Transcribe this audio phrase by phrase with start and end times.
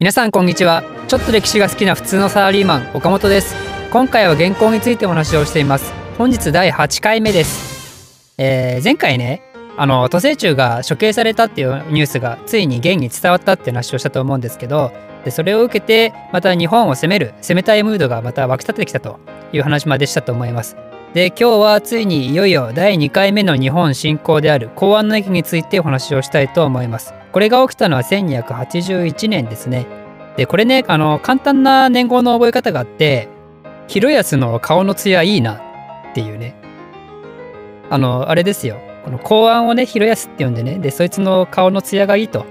[0.00, 0.84] 皆さんこんにちは。
[1.08, 3.56] ちょっと歴史が好きな普通のサラリーマン岡本です。
[3.90, 5.92] 今回は原稿についてお話をしています。
[6.16, 9.42] 本日第8回目です、えー前回ね
[9.76, 14.92] あの都政中が処刑されたっていうニュースがついに現に伝わったって話をしたと思うんですけど
[15.24, 19.18] でそれを受けてまた日本を攻める攻めたいムードがまた湧き立ってきたと
[19.52, 20.76] いう話までしたと思います。
[21.12, 27.17] で今日はついにいよいよ第2回目の日本侵攻である公安の駅についてお話をしたいと思います。
[27.32, 29.86] これが起きたのは1281年ですね。
[30.36, 33.28] でこれねあの簡単な年号の覚え方があって
[33.88, 36.54] 広安の顔の艶いいなっていうね。
[37.90, 38.76] あのあれですよ。
[39.04, 40.78] この公安をね広安って呼んでね。
[40.78, 42.46] でそいつの顔の艶がいいと。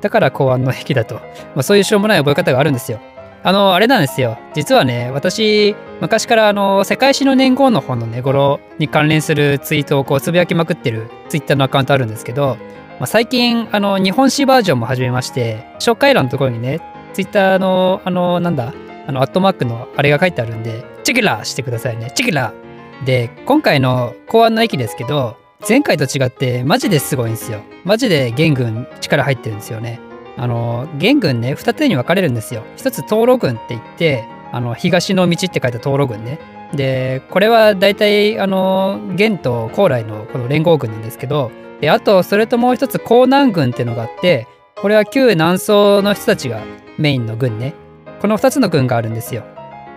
[0.00, 1.22] だから公安の駅だと、ま
[1.56, 3.00] あ、そういうしょうもない覚え方があるんですよ。
[3.42, 4.38] あのあれなんですよ。
[4.54, 12.56] 実はね私昔からあの世界史の年号の方のね頃に関連するツイートをこうつぶやきまくってるツイッターのアカウントあるんですけど、
[12.98, 16.80] まあ、最近あの日本史バージョンも始めまして紹介欄のところにね
[17.12, 18.72] ツイッターのあのなんだ
[19.06, 22.10] あのアットマークのあれが書いてあるんでチェキラーしてくださいね。
[22.14, 23.04] チェキラー。
[23.04, 25.36] で今回の公安の駅ですけど
[25.68, 27.62] 前回と違ってマジですごいんですよ。
[27.84, 30.00] マジで元軍力入ってるんですよね。
[30.36, 32.64] あの元軍ね2つに分かれるんですよ。
[32.76, 36.38] 一つ東路軍って言ってあの東の道って書いた東路軍ね。
[36.72, 46.62] でこれは大体あの元と高麗のこの連合軍なんですけどであとそれともう一つ江南軍っていうのがあってこれは旧南宋の人たちが
[46.98, 47.74] メインの軍ね。
[48.20, 49.44] この2つの軍があるんですよ。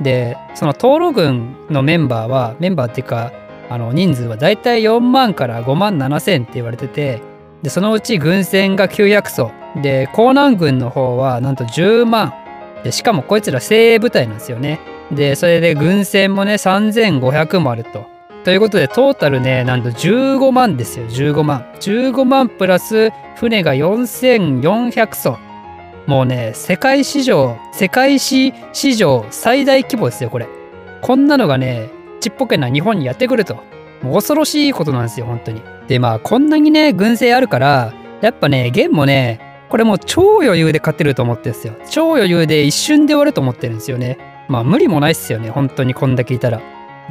[0.01, 3.31] でその東路軍のメンバーはメンバーっていうか
[3.69, 7.21] あの人数はだいたい4万から5万7千って言われてて
[7.63, 9.51] でそのうち軍船が900艘
[9.81, 12.33] で江南軍の方はなんと10万
[12.87, 14.79] でしかもこいつら精鋭部隊なんですよね。
[15.11, 18.07] でそれで軍船もね3500もあると。
[18.45, 21.05] ということでトータルねなんと15万ですよ。
[21.07, 21.65] 15万。
[21.81, 25.37] 15万プラス船が4400艘。
[26.05, 30.47] もうね世界史上世界史史上最大規模ですよこれ。
[31.01, 31.89] こんなのがね
[32.21, 33.55] ちっぽけな日本にやってくると。
[34.01, 35.61] もう恐ろしいことなんですよ本当に。
[35.89, 41.73] でまあこんなにね軍勢あるからやっぱね元もねこれもう超余裕で勝てると思ってるんですよ。
[41.89, 44.17] 超余裕で一瞬で終わると思ってるんですよね。
[44.47, 45.49] まあ無理もないっすよね。
[45.49, 46.61] 本当にこんだけいたら。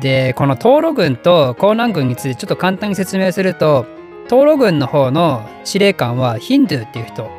[0.01, 3.87] でこの東路軍と江南軍についてちょっと簡単に説明すると
[4.29, 7.31] 東路軍の方の司令官はヒンドゥーっていう人。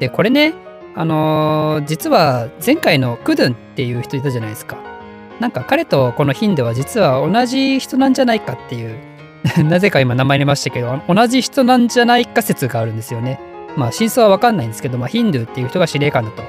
[0.00, 0.54] でこれね
[0.94, 4.78] あのー実は前回のクドゥンっていう人いたじゃないですか。
[5.40, 8.96] なんか彼とこのヒンドゥーは実は同じ人なんじゃないかっていう。
[9.64, 13.40] なぜか今名前入れましたけど同じ人なんじゃないか説があるんですよね。
[13.76, 16.42] まあ真相は分かんないんですけど、まあ、ヒンドゥーっていう人が司令官だと。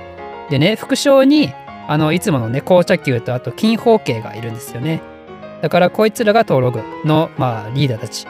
[0.49, 1.53] でね副将に
[1.87, 5.01] あのいつものね紅茶球とあと金宝慶がいるんですよね。
[5.61, 8.27] だからこいつらが東路軍の、まあ、リーダーたち。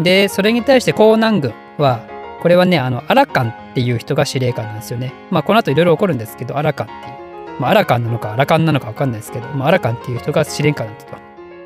[0.00, 2.00] でそれに対して江南軍は
[2.42, 5.12] これはねあのアラカンっていう人が司令官なんですよね。
[5.30, 7.10] まあこの後いろいろ起こるんですけどアラカンってい
[7.56, 7.60] う。
[7.60, 11.18] まあアラカンなのかアラカンなのか分かんないですけど、まあ、アラカンっていう人が司令官だったと。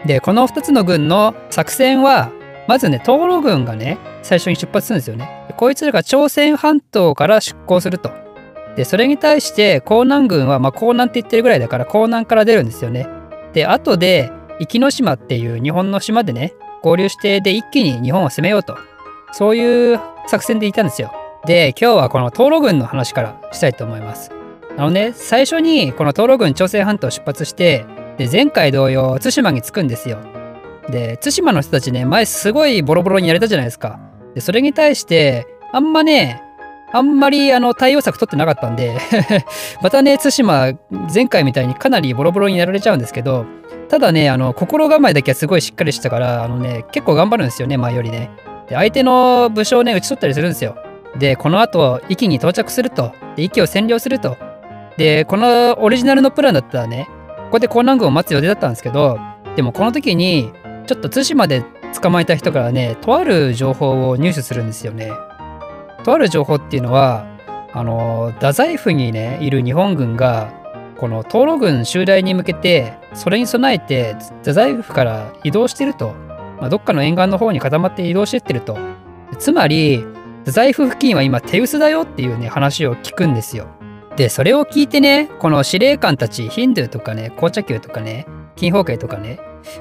[0.07, 2.31] でこの2つの軍の作戦は
[2.67, 5.45] まずね東路軍がね最初に出発するんですよね。
[5.49, 8.11] でこいつらが朝鮮半島から出港すると。
[8.77, 13.07] でそれに対して江南軍はまあ江南って言ってるぐらいだから江南から出るんですよね。
[13.53, 18.79] で後で壱岐島っていう日本の島でね合流してで一気に日本を攻めようと。
[19.33, 21.13] そういう作戦でいたんですよ。
[21.47, 24.31] で今日はこの東路軍の話からしたいと思います。
[24.77, 27.85] あのね最初にこの東路軍朝鮮半島を出発して
[28.19, 30.19] で前回同様対馬に着くんですよ。
[30.91, 33.99] で対馬の人たちね前すごいボロボロにやれたじゃないですか。
[34.35, 36.43] でそれに対してあんまね
[36.93, 38.97] あんまりあの対応策取ってなかったんで
[39.83, 40.73] またね対馬
[41.13, 43.47] 前回みたいにかなりボロボロにやられちゃうんですけど
[43.89, 48.31] ただねあの心構えだけはすごいしっかりしたからあのね結構頑張るんですよね前よりね。
[48.69, 50.77] で相手の武将をね打ち取ったりするんですよ。
[51.19, 53.13] でこの後壱岐に到着すると。
[53.37, 54.37] で壱岐を占領すると。
[54.97, 57.09] でこのオリジナルのプランだったらね
[57.47, 59.19] ここで江南軍を待つ予定だったんですけど
[59.57, 60.53] でもこの時に
[60.91, 61.65] ちょっと対馬で
[62.03, 65.13] 捕まえた人からねとある情報を入手するんですよね。
[66.03, 67.29] とある情報っていうのは
[67.73, 70.53] あの太宰府にねいる日本軍が
[70.99, 76.13] この東路軍襲来に向けてそれに備えて太宰府から移動してると、
[76.59, 78.77] まあ、どっかの沿岸の方に固まって移動してってると。
[79.39, 80.05] つまり
[80.41, 83.69] 太宰府付近は今手薄だよっていうね話を聞くんですよ。
[84.17, 88.27] でそれを聞いてねこの司令官たちヒンドゥーとかね紅茶球とかね
[88.57, 89.39] 金宝慶とかね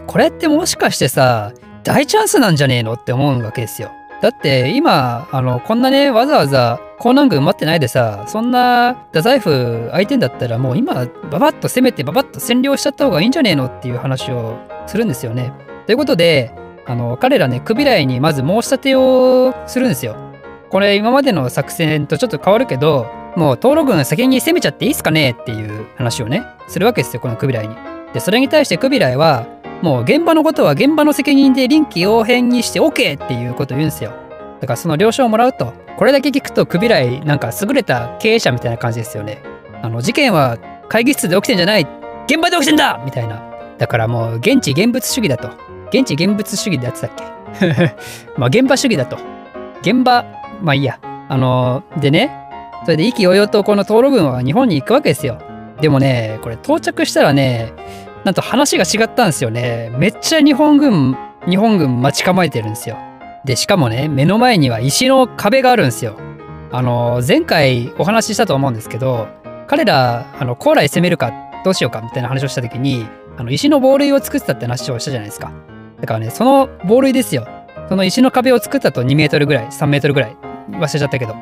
[0.07, 1.53] これってもしかしてさ
[1.83, 3.91] 大チャンスなんじゃねえのって思うわけですよ
[4.21, 14.57] だって今あのこんなねわざわざ江南軍待ってないでさそんな太宰府相手だったらもう今ババッと攻めてババッと占領しちゃった方がいいんじゃねえのっていう話を
[14.87, 15.53] するんですよね。
[15.85, 16.51] ということで
[16.85, 20.17] あの彼らねクビライにまず申し立てをするんですよ。
[20.69, 27.75] これ今までの作戦とちょっと変わるけどもう東路軍先に攻めちゃっていいっすかねっていう話をね、するわけですよ、このクビライに。
[28.13, 29.47] で、それに対してクビライは、
[29.81, 34.11] もう現場のことは現場の責任で臨機応変にして OK っていうこと言うんですよ。
[34.59, 39.41] だからその了承をもらうと、これだけ聞くとクビライなんか優れた経営者みたいな感じですよね。
[39.81, 40.57] あの、事件は
[40.89, 41.87] 会議室で起きてんじゃない
[42.27, 43.41] 現場で起きてんだみたいな。
[43.77, 45.49] だからもう現地現物主義だと。
[45.91, 47.11] 現地現物主義でやってたっ
[47.59, 47.95] け？
[48.37, 49.17] まあ現場主義だと。
[49.81, 50.25] 現場、
[50.61, 50.99] まあいいや。
[51.29, 52.31] あの、でね、
[52.83, 55.37] それで意気揚々とこの東路軍は日本に行くわけですよ。
[55.79, 57.71] でもね、これ到着したらね、
[58.25, 59.91] なんと話が違ったんですよね。
[59.97, 61.17] めっちゃ日本軍、
[61.47, 62.97] 日本軍待ち構えてるんですよ。
[63.45, 66.17] で、しかもね、目の前には石の壁があるんですよ。
[66.71, 69.27] あの、前回お話ししたと思うんですけど、
[69.67, 71.31] 彼ら、あの、高麗攻めるか
[71.63, 73.05] どうしようかみたいな話をした時に、
[73.37, 75.51] あの、石の防塁を作ってたって話をしたじゃないですか。
[76.01, 77.47] だからね、その防塁ですよ。
[77.87, 80.37] その石の壁を作ったと2メートルぐらい、3メートルぐらい、
[80.71, 81.35] 忘れちゃったけど。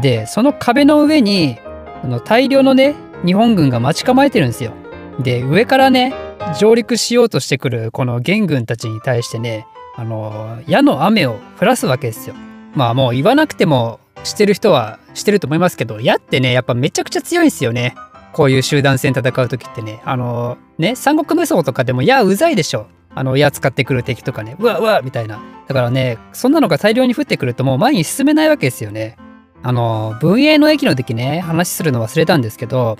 [0.00, 1.58] で、その壁の上に、
[2.02, 2.94] あの大量のね、
[3.24, 4.72] 日本軍が待ち構えてるんですよ。
[5.20, 6.12] で、上からね、
[6.58, 9.66] 上陸しようとしてくるこの元軍たちに対してね、
[9.96, 12.34] あの、矢の雨を降らすわけですよ。
[12.74, 17.94] まあもう言わなくてもしてる人はしてると思いますけど、矢ってね、やっぱめちゃくちゃ強いんですよね。
[18.32, 20.00] こういう集団戦戦う時ってね。
[20.04, 22.88] あの、ね、三国無双とかでも矢うざいでしょ。
[23.14, 25.40] あの、矢使ってくる敵とかね、うわうわみたいな。
[25.68, 29.16] だからね、そんなのが大量に降ってくるともう前に進めないわけですよね。
[29.62, 32.98] あの、文英の駅の時ね、話するの忘れたんですけど、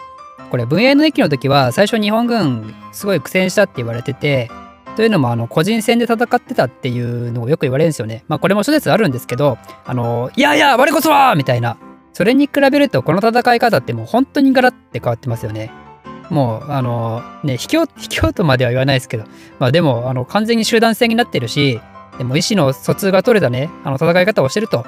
[0.55, 4.53] これ文英の駅の時は最初日本軍すごい苦戦したって言われてて、
[4.95, 8.25] というのもあの個人戦で戦ってたっていうのをよく言われるんですよね。
[8.29, 11.77] まあこれも諸説あるんですけど、あの、いやいや、我こそはみたいな。
[12.13, 15.73] それに比べるとこの戦い方ってもう本当にガラッて変わってますよね。
[16.31, 19.25] もう、あの、ね、卑怯、 卑怯とまでは言わないですけど、
[19.59, 21.81] まあでも、あの、完全に集団戦になってるし、
[22.17, 24.87] でも意思の疎通が取れたね、あの、戦い方をしてると。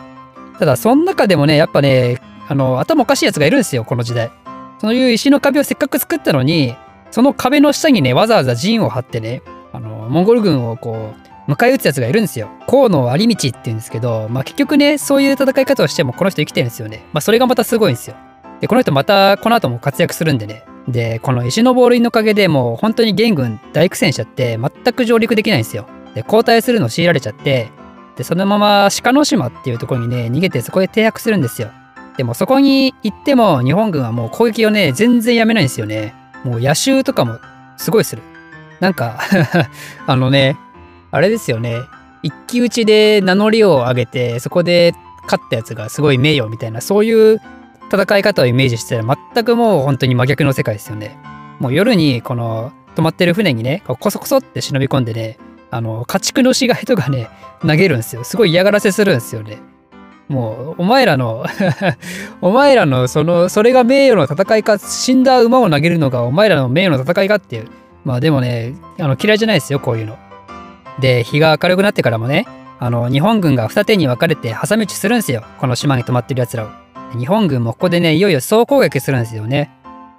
[0.61, 4.31] ただ、その中でもね、やっぱね、あの、頭おかしいやつがいるんですよ、この時代。
[4.78, 6.76] そういう石の壁をせっかく作ったのに、
[7.11, 9.43] その壁の下にね、わざわざ陣を張ってね、
[9.73, 11.14] あの、モンゴル軍をこ
[11.49, 12.49] う、迎え撃つやつがいるんですよ。
[12.67, 17.05] 河野有道って言うんですけど、まあ結局ね、そういう戦い方をしてもこの人生きてるんですよね。
[17.12, 18.17] まあそれがまたすごいんですよ。
[18.61, 20.64] で、この人またこの後も活躍するんでね。
[20.88, 25.87] で、この石のボールのおかげでもう本当に元軍大苦戦しちゃって全く上陸できないんですよ。
[26.14, 27.70] で、交代するのを強いられちゃって、
[28.17, 31.70] で、そのまま鹿の島っていうところにね、逃げてそこで停泊するんですよ。
[32.17, 36.15] でもそこに行っても日本軍はもう攻撃をね、全然やめないんですよね。
[36.45, 37.39] もう野襲とかも
[37.77, 38.23] すごいする。
[38.81, 39.21] なんか
[40.07, 40.57] あのね、
[41.11, 41.81] あれですよね。
[42.23, 47.41] 一騎打ちで名乗りを上げて、そこで勝ったやつがすごい名誉みたいな、そういう
[47.93, 51.19] 戦い方をイメージしてたら全くもう本当に真逆の世界ですよね。
[51.61, 55.39] もう夜にこの止まってる船にね、コソコソって忍び込んでね、
[55.71, 57.29] あの、家畜の死骸とかね、
[57.61, 58.25] 投げるんですよ。
[58.25, 59.59] すごい嫌がらせするんですよね。
[60.28, 61.44] もう、お前らの
[62.43, 67.69] お前らの、その、それが名誉の戦いか、死んだ馬を投げるのがお前らの名誉の戦いかっていう。
[68.05, 70.17] まあでもね、あの、嫌いじゃないですよ、こういうの。
[71.00, 72.46] で、日が明るくなってからもね、
[72.78, 75.43] あの、日本軍が二手に分かれて挟み撃ちするんですよ。
[75.58, 76.69] この島に泊まってる奴らを。
[77.19, 79.70] 日本軍もここでね、いよいよ総攻撃するんですよね。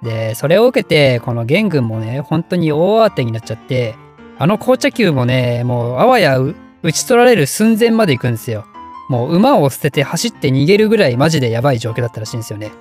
[0.02, 3.94] で、それを受けて、この元軍もね、本当に大慌てになっちゃって、
[4.38, 6.54] あの紅茶球もね、もうあわや打
[6.92, 8.64] ち取られる寸前まで行くんですよ。
[9.08, 12.72] もう馬を捨てて走って逃げるぐらいマジでやばい状況だったらしいんですよね。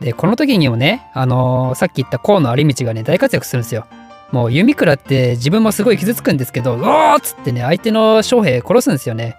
[0.00, 3.86] で、この時にもね、あのー、さっき言った河野有道がね、大活躍するんですよ。
[4.32, 9.36] もう弓食らって自分もすごい傷つくんですけど、うおーっつってね、相手の将兵殺すんですよね。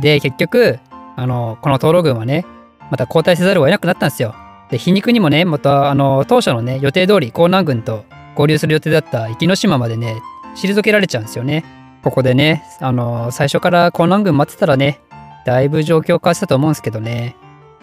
[0.00, 0.78] で、結局、
[1.16, 2.46] あのー、この東路軍はね、
[2.90, 4.34] また交代せざるを得なくなったんですよ。
[4.70, 8.04] で、皮肉にもね、また、あのー、当初のね、予定通り江南軍と
[8.34, 10.16] 合流する予定だった壱岐島までね、
[10.56, 11.64] 退けられちゃうんですよね。
[12.02, 15.00] ここでね、あの最初から江南軍待ってたらね、
[15.44, 17.36] だいぶ状況変わったと思うんですけどね。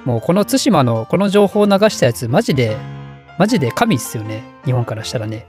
[0.05, 2.77] もうこの対馬のこの情報を流したやつ、マジで、
[3.37, 4.43] マジで神っすよね。
[4.65, 5.45] 日本からしたらね。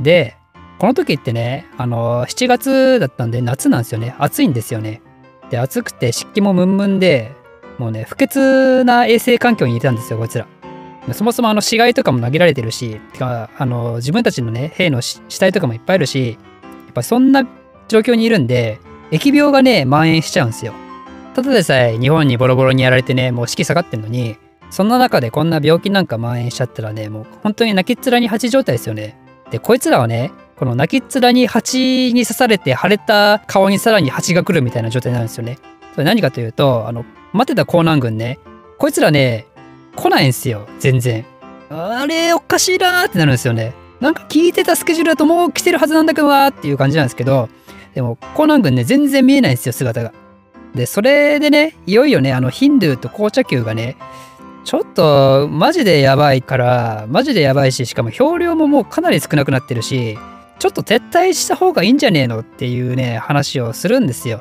[0.00, 0.36] で、
[0.78, 4.14] この時ってね、あの、7月だったんで夏なんですよね。
[4.18, 5.02] 暑いんですよね。
[5.50, 7.32] で、暑くて湿気もムンムンで、
[7.78, 10.46] もうね、不潔な衛生環境にいたんですよ、こいつら。
[11.12, 17.46] そもそもあの死骸とかも投げられてるし、てか、あの、自分たちのね、兵の死体とかもいっぱいいるし、やっぱそんな
[17.88, 18.80] 状況にいるんで、
[19.10, 20.72] 疫病がね、蔓延しちゃうんですよ。
[21.34, 24.36] ただでさえ日本にボロボロにやられてね、もう士気下がってんのに、
[24.70, 29.16] そんな中でこんな病気なんか蔓延しちゃったらね、もう本当に泣きっ面に蜂状態ですよね。
[29.50, 35.58] で、こいつらはね、この泣きっ面に蜂に刺されて腫れた顔にさらに蜂が来るみたいな状態なんですよね。
[35.92, 38.38] それ何かというと、あの、待ってた江南軍ね、
[38.78, 39.46] こいつらね、
[39.96, 41.24] 来ないんすよ、全然。
[41.70, 43.74] あれ、おかしいなーってなるんですよね。
[44.00, 47.48] なんか聞いてたスケジュールだともう来てるはずなんだけどなーっていう感じなんですけど、
[47.94, 50.12] でも、江南軍ね、全然見えないんですよ、姿が。
[50.74, 53.96] で、それでね、いよいよね、あの、ヒンドゥーと紅茶球がね、
[54.64, 60.16] ちょっとマジでやばいからマジでやばいししかも表量ももうかなり少なくなってるし
[60.58, 64.40] ちょっと撤退した方がいいんじゃねえのっていうね話をするんですよ。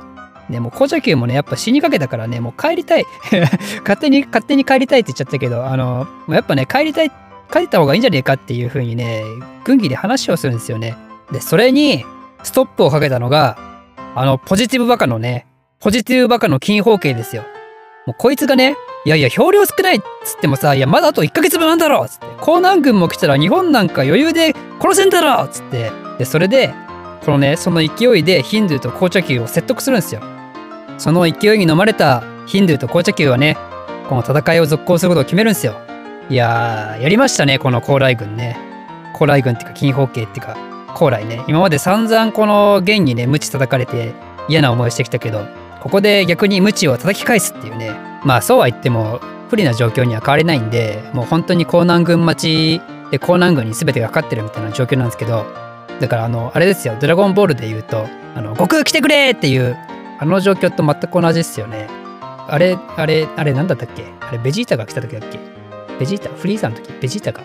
[0.52, 3.06] でも紅茶球もねやっぱ死にかけたからねもう帰りたい
[3.82, 7.12] 勝手に勝手に帰りたいって言っちゃったけどあのやっぱね帰りたい
[7.52, 9.24] 帰った方がいいんじゃねえかっていう風にね
[9.64, 10.96] 軍議で話をするんですよね。
[11.32, 12.06] でそれに
[12.44, 13.58] ストップをかけたのが
[14.14, 15.48] あのポジティブバカのね
[15.82, 17.44] ポジティブバカの金方形ですよ。
[18.06, 26.72] もうこいつがねいやいや、表量少ないっつってもさ、いや、まだあと1ヶ月分なんだろっつって、江南軍も来たら日本なんか余裕で殺せんだろっつって、で、それで、
[27.26, 30.22] このね、その勢いでヒンドゥーと紅茶球を説得するんですよ。
[31.00, 33.58] その勢いに飲まれたヒンドゥーと紅茶球はね、
[34.08, 35.74] この戦いを続行することを決めるんですよ。
[36.30, 38.56] いやー、やりましたね、この高麗軍ね。
[39.16, 40.56] 高麗軍っていうか、金方形っていうか、
[40.94, 41.44] 高麗ね。
[41.48, 44.14] 今まで散々この元にね、無知叩かれて
[44.48, 45.48] 嫌な思いしてきたけど、
[45.82, 47.92] ここで逆に無知を叩き返すっていうね、
[48.24, 49.20] まあそうは言っても
[49.50, 55.46] 不利な状況には変わりないんでもう本当に江南軍待ちで江南軍に全てがかかってるみたいな状況なんですけど
[56.00, 59.76] だからあのあれですよ「ドラゴンボール」で言うと「あの悟空来てくれ!」っていう
[60.20, 61.90] あの状況と全く同じですよね。
[62.48, 64.06] あれあれあれ何だったっけ？
[64.20, 65.40] あれベジータが来た時だっけ？
[66.00, 66.30] ベジータ？
[66.30, 66.92] フリーザの時？
[67.02, 67.42] ベジータか？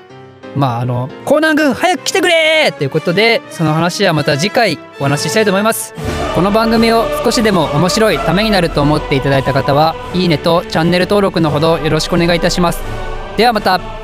[0.57, 5.95] まああの江南軍早く来てくれということでその話はまた次回お話ししたいと思います。
[6.35, 12.81] この番組を少しでも面白いためになると思っていただいた方はいいねとチャンネル登録のほどよろしくお願いいたします。
[13.37, 13.96] ではまた。